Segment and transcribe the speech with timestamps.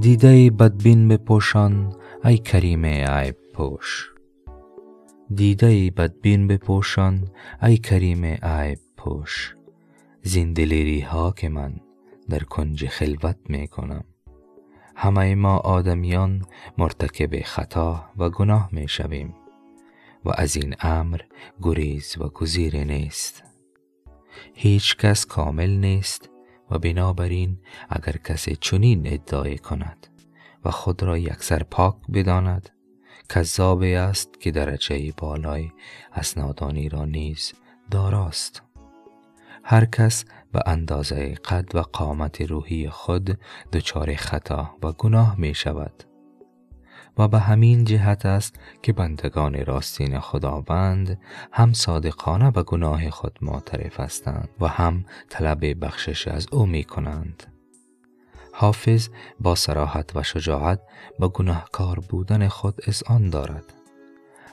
[0.00, 4.10] دیده بدبین بپوشان ای کریم عیب پوش.
[5.34, 7.28] دیده بدبین بپوشان
[7.62, 9.54] ای کریم عیب پوش.
[10.22, 11.80] زین دلیری ها که من
[12.28, 14.04] در کنج خلوت می کنم
[14.96, 16.42] همه ما آدمیان
[16.78, 19.34] مرتکب خطا و گناه می شویم
[20.24, 21.20] و از این امر
[21.62, 23.42] گریز و گزیر نیست.
[24.54, 26.31] هیچ کس کامل نیست
[26.72, 27.58] و بنابراین
[27.88, 30.06] اگر کسی چنین ادعای کند
[30.64, 32.70] و خود را یکسر پاک بداند
[33.28, 35.72] کذابی است که درجه بالای
[36.12, 37.52] از نادانی را نیز
[37.90, 38.62] داراست.
[39.64, 43.38] هر کس به اندازه قد و قامت روحی خود
[43.72, 46.04] دچار خطا و گناه می شود
[47.18, 51.20] و به همین جهت است که بندگان راستین خداوند
[51.52, 57.42] هم صادقانه به گناه خود معترف هستند و هم طلب بخشش از او می کنند.
[58.52, 59.08] حافظ
[59.40, 60.80] با سراحت و شجاعت
[61.18, 63.64] به گناهکار بودن خود اذعان دارد.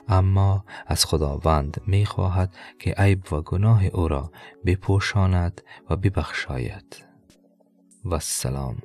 [0.08, 4.30] اما از خداوند می خواهد که عیب و گناه او را
[4.66, 7.04] بپوشاند و ببخشاید.
[8.04, 8.76] و السلام